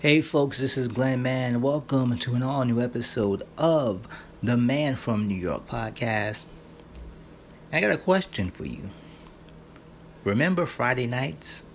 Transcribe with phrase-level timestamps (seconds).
[0.00, 1.60] Hey folks, this is Glenn Mann.
[1.60, 4.08] Welcome to an all new episode of
[4.42, 6.46] the Man from New York podcast.
[7.70, 8.88] I got a question for you.
[10.24, 11.66] Remember Friday nights?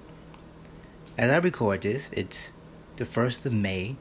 [1.20, 2.52] As I record this, it's
[2.96, 3.96] the 1st of May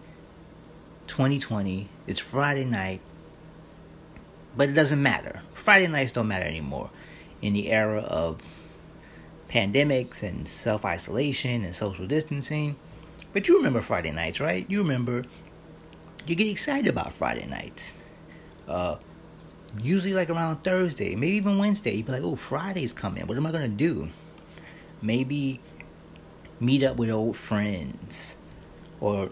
[1.06, 1.91] 2020.
[2.06, 3.02] It's Friday night,
[4.56, 5.43] but it doesn't matter.
[5.52, 6.88] Friday nights don't matter anymore
[7.43, 8.38] in the era of
[9.51, 12.77] pandemics and self isolation and social distancing
[13.34, 14.65] but you remember Friday nights, right?
[14.70, 15.24] You remember.
[16.27, 17.93] You get excited about Friday nights.
[18.66, 18.97] Uh,
[19.83, 21.95] usually like around Thursday, maybe even Wednesday.
[21.95, 23.27] You'd be like, "Oh, Friday's coming.
[23.27, 24.09] What am I gonna do?"
[25.02, 25.60] Maybe
[26.60, 28.37] meet up with old friends,
[29.01, 29.30] or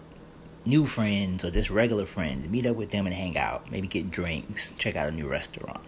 [0.65, 2.47] new friends, or just regular friends.
[2.47, 3.71] Meet up with them and hang out.
[3.71, 4.71] Maybe get drinks.
[4.77, 5.81] Check out a new restaurant.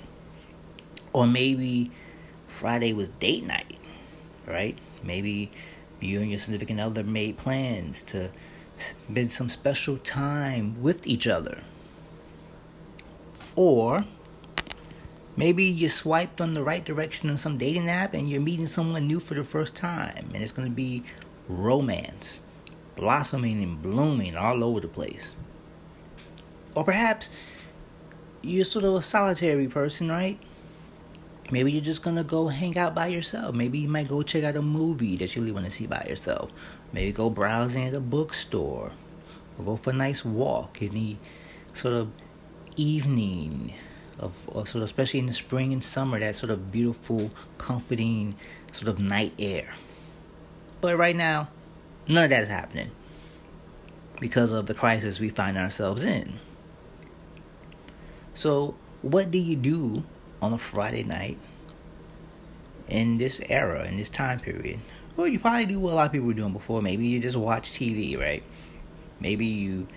[1.14, 1.92] Or maybe
[2.48, 3.78] Friday was date night,
[4.48, 4.78] right?
[5.04, 5.52] Maybe
[6.06, 8.30] you and your significant other made plans to
[8.78, 11.62] spend some special time with each other.
[13.56, 14.06] Or
[15.36, 19.08] maybe you swiped on the right direction on some dating app and you're meeting someone
[19.08, 21.04] new for the first time and it's going to be
[21.48, 22.42] romance
[22.96, 25.36] blossoming and blooming all over the place.
[26.76, 27.30] Or perhaps
[28.42, 30.40] you're sort of a solitary person, right?
[31.52, 33.54] Maybe you're just gonna go hang out by yourself.
[33.54, 36.06] Maybe you might go check out a movie that you really want to see by
[36.10, 36.52] yourself.
[36.92, 38.92] Maybe go browsing at a bookstore,
[39.58, 41.18] or go for a nice walk in the
[41.74, 42.10] sort of
[42.78, 43.74] evening
[44.20, 48.36] of, or sort of especially in the spring and summer, that sort of beautiful, comforting
[48.72, 49.76] sort of night air.
[50.82, 51.50] But right now,
[52.08, 52.90] none of that is happening
[54.20, 56.40] because of the crisis we find ourselves in.
[58.34, 60.04] So, what do you do
[60.46, 61.40] on a Friday night
[62.88, 64.80] in this era, in this time period.
[65.16, 66.82] Well, you probably do what a lot of people were doing before.
[66.82, 68.44] Maybe you just watch TV, right?
[69.20, 69.88] Maybe you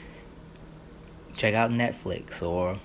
[1.37, 2.81] check out Netflix or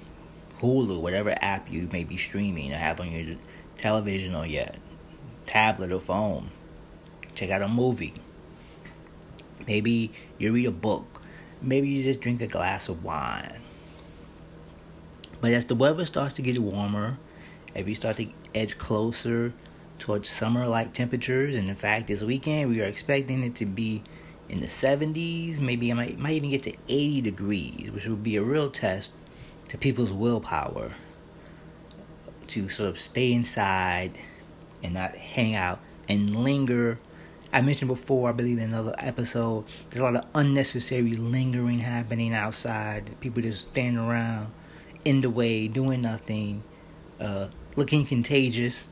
[0.60, 3.36] Hulu, whatever app you may be streaming or have on your
[3.78, 4.68] television or your
[5.46, 6.52] tablet or phone.
[7.36, 8.14] Check out a movie.
[9.68, 11.22] Maybe you read a book.
[11.62, 13.62] Maybe you just drink a glass of wine.
[15.40, 17.18] But as the weather starts to get warmer,
[17.76, 19.54] as we start to edge closer
[20.00, 21.56] towards summer like temperatures.
[21.56, 24.04] And in fact, this weekend we are expecting it to be
[24.50, 28.36] in the 70s, maybe it might, might even get to 80 degrees, which would be
[28.36, 29.14] a real test
[29.70, 30.94] to people's willpower
[32.48, 34.20] to sort of stay inside
[34.84, 37.00] and not hang out and linger.
[37.52, 42.34] I mentioned before, I believe in another episode, there's a lot of unnecessary lingering happening
[42.34, 43.20] outside.
[43.22, 44.52] People just standing around
[45.06, 46.64] in the way, doing nothing,
[47.20, 48.90] uh, looking contagious.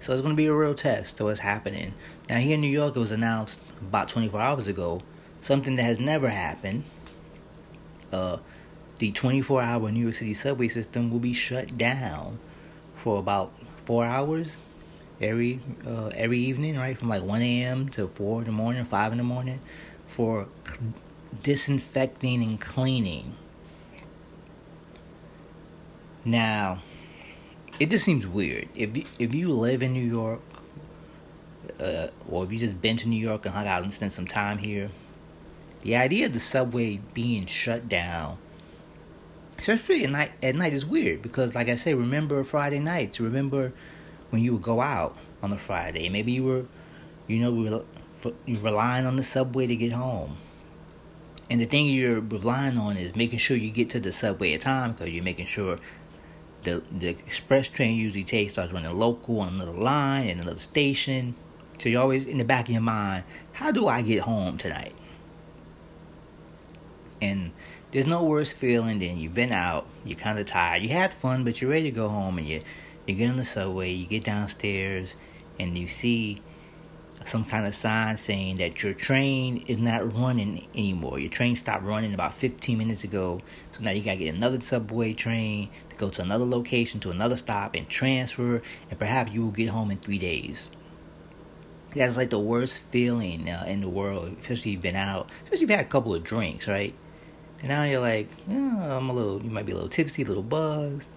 [0.00, 1.94] So it's going to be a real test to what's happening.
[2.28, 5.02] Now, here in New York, it was announced about 24 hours ago
[5.40, 6.84] something that has never happened.
[8.12, 8.38] Uh,
[8.98, 12.38] the 24 hour New York City subway system will be shut down
[12.96, 13.52] for about
[13.84, 14.58] four hours
[15.20, 16.96] every uh, every evening, right?
[16.96, 17.88] From like 1 a.m.
[17.90, 19.60] to 4 in the morning, 5 in the morning,
[20.06, 20.48] for
[21.42, 23.34] disinfecting and cleaning
[26.24, 26.80] now,
[27.80, 28.68] it just seems weird.
[28.74, 30.40] If you, if you live in New York,
[31.80, 34.26] uh, or if you just been to New York and hung out and spent some
[34.26, 34.90] time here,
[35.82, 38.38] the idea of the subway being shut down,
[39.58, 43.20] especially at night, at night is weird because, like I say, remember Friday nights.
[43.20, 43.72] Remember
[44.30, 46.08] when you would go out on a Friday.
[46.08, 46.64] Maybe you were,
[47.26, 47.84] you know,
[48.46, 50.38] you relying on the subway to get home.
[51.50, 54.62] And the thing you're relying on is making sure you get to the subway at
[54.62, 55.78] time because you're making sure
[56.64, 61.34] the the express train usually takes starts running local on another line and another station.
[61.78, 64.94] So you're always in the back of your mind, how do I get home tonight?
[67.20, 67.50] And
[67.90, 71.44] there's no worse feeling than you've been out, you're kind of tired, you had fun,
[71.44, 72.60] but you're ready to go home, and you
[73.06, 75.16] you get on the subway, you get downstairs,
[75.58, 76.42] and you see
[77.24, 81.18] some kind of sign saying that your train is not running anymore.
[81.18, 83.40] Your train stopped running about 15 minutes ago.
[83.72, 87.10] So now you got to get another subway train to go to another location, to
[87.10, 88.62] another stop, and transfer.
[88.90, 90.70] And perhaps you will get home in three days.
[91.94, 95.56] That's like the worst feeling uh, in the world, especially if you've been out, especially
[95.56, 96.92] if you've had a couple of drinks, right?
[97.60, 100.26] And now you're like, oh, I'm a little, you might be a little tipsy, a
[100.26, 101.08] little buzzed.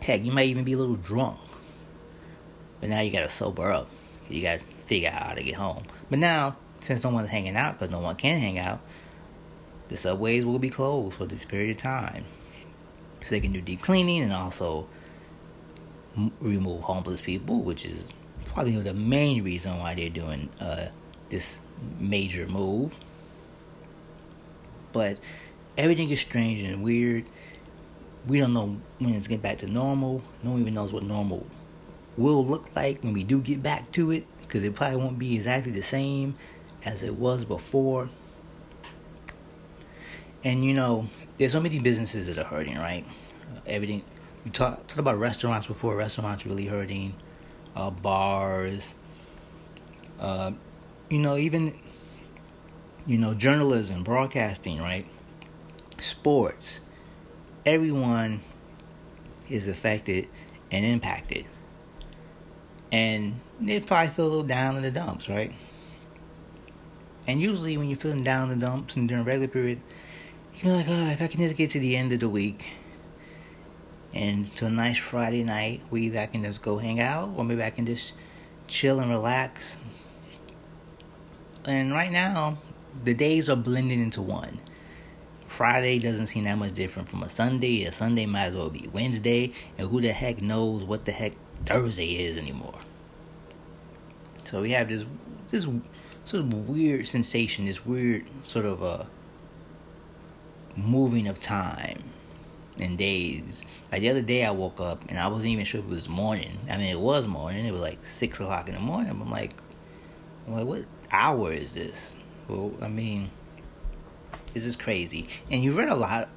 [0.00, 1.40] Heck, you might even be a little drunk.
[2.80, 3.88] But now you got to sober up.
[4.30, 5.84] You got to figure out how to get home.
[6.10, 8.80] But now, since no one's hanging out, because no one can hang out,
[9.88, 12.24] the subways will be closed for this period of time.
[13.22, 14.88] So they can do deep cleaning and also
[16.40, 18.04] remove homeless people, which is
[18.46, 20.86] probably the main reason why they're doing uh,
[21.28, 21.60] this
[21.98, 22.96] major move.
[24.92, 25.18] But
[25.76, 27.26] everything is strange and weird.
[28.26, 30.22] We don't know when it's getting back to normal.
[30.42, 31.46] No one even knows what normal
[32.18, 35.36] will look like when we do get back to it, because it probably won't be
[35.36, 36.34] exactly the same
[36.84, 38.10] as it was before.
[40.42, 41.06] And you know,
[41.36, 43.04] there's so many businesses that are hurting, right?
[43.66, 44.02] everything
[44.44, 45.96] we talked talk about restaurants before.
[45.96, 47.14] Restaurants really hurting,
[47.76, 48.94] uh, bars.
[50.18, 50.52] Uh,
[51.10, 51.74] you know, even
[53.06, 55.06] you know, journalism, broadcasting, right?
[55.98, 56.82] Sports.
[57.64, 58.40] Everyone
[59.48, 60.28] is affected
[60.70, 61.46] and impacted.
[62.90, 65.52] And they probably feel a little down in the dumps, right?
[67.26, 69.80] And usually when you're feeling down in the dumps and during regular period,
[70.56, 72.68] you're like, oh, if I can just get to the end of the week
[74.14, 77.44] and to a nice Friday night, we either I can just go hang out or
[77.44, 78.14] maybe I can just
[78.66, 79.76] chill and relax.
[81.66, 82.56] And right now,
[83.04, 84.58] the days are blending into one.
[85.46, 87.84] Friday doesn't seem that much different from a Sunday.
[87.84, 91.32] A Sunday might as well be Wednesday, and who the heck knows what the heck
[91.64, 92.78] Thursday is anymore.
[94.44, 95.04] So we have this
[95.50, 95.64] this
[96.24, 99.06] sort of weird sensation, this weird sort of a uh,
[100.76, 102.02] moving of time
[102.80, 103.64] and days.
[103.90, 106.08] Like the other day, I woke up and I wasn't even sure if it was
[106.08, 106.58] morning.
[106.70, 107.66] I mean, it was morning.
[107.66, 109.10] It was like six o'clock in the morning.
[109.10, 109.54] I'm like,
[110.46, 112.16] I'm like, what hour is this?
[112.46, 113.30] Well, I mean,
[114.54, 115.26] this is crazy.
[115.50, 116.28] And you've read a lot,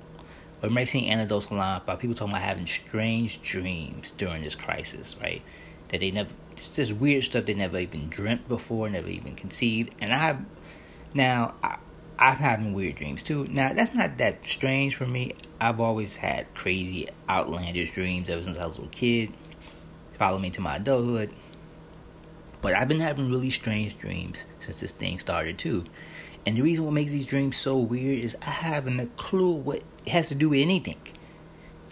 [0.62, 4.44] or you might see anecdotes a lot about people talking about having strange dreams during
[4.44, 5.42] this crisis, right?
[5.90, 9.94] That they never, it's just weird stuff they never even dreamt before, never even conceived.
[10.00, 10.46] And I, have,
[11.14, 11.78] now, I,
[12.20, 13.48] I've having weird dreams too.
[13.50, 15.34] Now, that's not that strange for me.
[15.60, 19.34] I've always had crazy, outlandish dreams ever since I was a little kid.
[20.14, 21.34] Follow me to my adulthood.
[22.62, 25.86] But I've been having really strange dreams since this thing started too.
[26.46, 29.84] And the reason what makes these dreams so weird is I haven't a clue what
[30.08, 31.00] has to do with anything.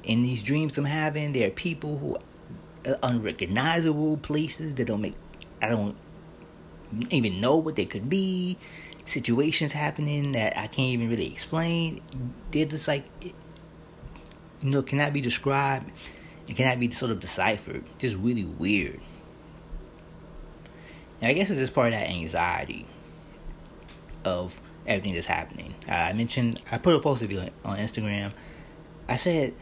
[0.03, 2.17] In these dreams I'm having, there are people who
[2.89, 5.15] are unrecognizable places that don't make
[5.61, 5.95] I don't
[7.09, 8.57] even know what they could be.
[9.05, 11.99] Situations happening that I can't even really explain.
[12.51, 13.05] They're just like
[14.61, 15.91] you know, cannot be described
[16.47, 17.83] and cannot be sort of deciphered.
[17.97, 18.99] Just really weird.
[21.21, 22.85] And I guess it's just part of that anxiety
[24.23, 25.75] of everything that's happening.
[25.87, 28.31] Uh, I mentioned, I put a post of it on Instagram.
[29.07, 29.53] I said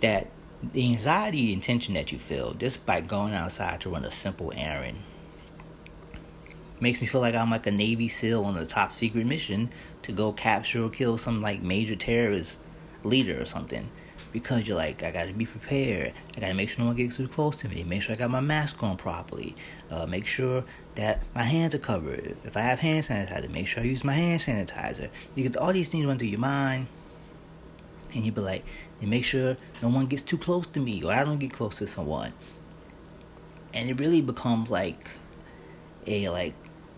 [0.00, 0.28] that
[0.72, 4.52] the anxiety and tension that you feel just by going outside to run a simple
[4.56, 4.98] errand
[6.80, 9.70] makes me feel like I'm like a Navy SEAL on a top secret mission
[10.02, 12.58] to go capture or kill some like major terrorist
[13.04, 13.88] leader or something
[14.34, 16.12] because you're like, I gotta be prepared.
[16.36, 17.84] I gotta make sure no one gets too close to me.
[17.84, 19.54] Make sure I got my mask on properly.
[19.92, 20.64] Uh, make sure
[20.96, 22.36] that my hands are covered.
[22.44, 25.08] If I have hand sanitizer, make sure I use my hand sanitizer.
[25.36, 26.88] You get all these things run through your mind,
[28.12, 28.64] and you be like,
[29.00, 31.78] and make sure no one gets too close to me, or I don't get close
[31.78, 32.32] to someone.
[33.72, 35.06] And it really becomes like
[36.08, 36.54] a like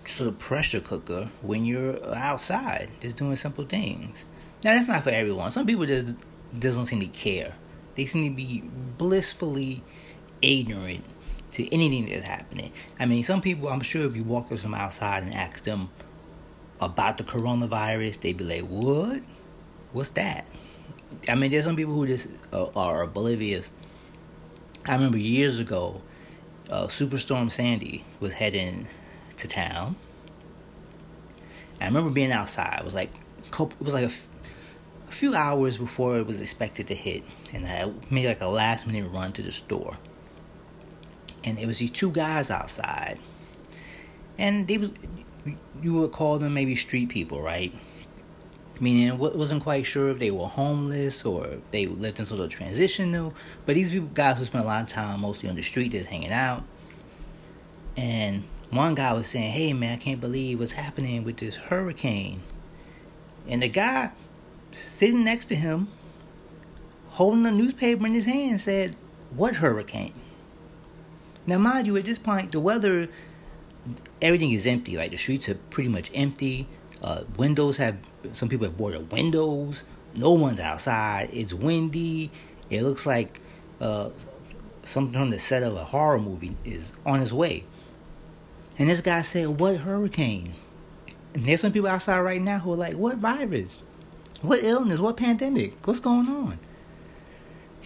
[0.07, 4.25] sort of pressure cooker when you're outside, just doing simple things.
[4.65, 5.51] Now that's not for everyone.
[5.51, 6.15] Some people just
[6.59, 7.55] doesn't seem to care.
[7.95, 8.63] They seem to be
[8.99, 9.83] blissfully
[10.43, 11.05] ignorant
[11.53, 12.73] to anything that's happening.
[12.99, 15.89] I mean, some people, I'm sure, if you walk up from outside and ask them
[16.81, 19.23] about the coronavirus, they'd be like, "What?
[19.93, 20.47] What's that?"
[21.29, 23.71] I mean, there's some people who just uh, are oblivious.
[24.87, 26.03] I remember years ago,
[26.71, 28.87] uh, Superstorm Sandy was heading
[29.39, 29.97] to town.
[31.81, 32.79] I remember being outside.
[32.81, 33.11] It was like
[33.59, 34.36] it was like a a
[35.17, 39.11] few hours before it was expected to hit, and I made like a last minute
[39.11, 39.97] run to the store.
[41.45, 43.19] And it was these two guys outside,
[44.39, 44.91] and they was
[45.83, 47.73] you would call them maybe street people, right?
[48.79, 53.33] Meaning, wasn't quite sure if they were homeless or they lived in sort of transitional.
[53.65, 56.09] But these people, guys who spent a lot of time mostly on the street, just
[56.09, 56.63] hanging out.
[57.97, 62.43] And one guy was saying, "Hey man, I can't believe what's happening with this hurricane."
[63.49, 64.11] And the guy
[64.77, 65.89] sitting next to him,
[67.09, 68.97] holding a newspaper in his hand, said,
[69.31, 70.13] What hurricane?
[71.47, 73.09] Now, mind you, at this point, the weather,
[74.21, 74.97] everything is empty.
[74.97, 76.69] Right, the streets are pretty much empty.
[77.03, 77.97] Uh, windows have
[78.35, 79.85] some people have boarded windows.
[80.15, 81.31] No one's outside.
[81.33, 82.31] It's windy.
[82.71, 83.41] It looks like
[83.81, 84.11] uh,
[84.83, 87.65] something on the set of a horror movie is on its way.
[88.79, 90.55] And this guy said, "What hurricane?"
[91.35, 93.79] And there's some people outside right now who are like, "What virus?"
[94.43, 95.01] What illness?
[95.01, 95.87] What pandemic?
[95.87, 96.59] What's going on?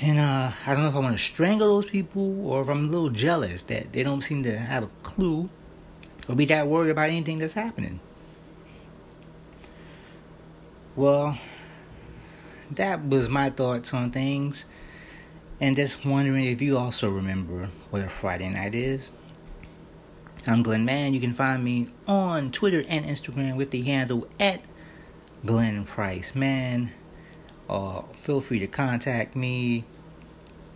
[0.01, 2.87] And uh, I don't know if I want to strangle those people or if I'm
[2.87, 5.51] a little jealous that they don't seem to have a clue
[6.29, 8.01] or be that worried about anything that's happening.
[10.97, 11.39] Well,
[12.73, 14.65] that was my thoughts on things.
[15.61, 19.11] And just wondering if you also remember what a Friday night is.
[20.47, 21.13] I'm Glenn Mann.
[21.13, 24.63] You can find me on Twitter and Instagram with the handle at
[25.45, 26.93] Glenn Price Man.
[27.69, 29.85] Uh, feel free to contact me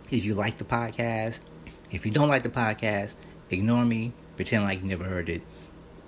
[0.09, 1.39] if you like the podcast.
[1.91, 3.15] If you don't like the podcast,
[3.49, 4.13] ignore me.
[4.35, 5.41] Pretend like you never heard it.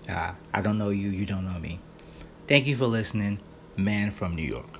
[0.09, 1.09] Uh, I don't know you.
[1.09, 1.79] You don't know me.
[2.47, 3.39] Thank you for listening.
[3.75, 4.76] Man from New York.